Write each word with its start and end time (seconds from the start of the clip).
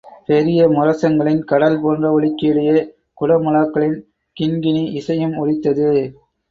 பெரிய 0.25 0.61
முரசங்களின் 0.67 1.43
கடல் 1.43 1.77
போன்ற 1.81 2.05
ஒலிக்கு 2.11 2.47
இடையே, 2.47 2.75
குடமுழாக்களின் 3.21 3.97
கிண்கிணி 4.37 4.83
இசையும் 4.93 5.37
ஒலித்தது. 5.37 5.89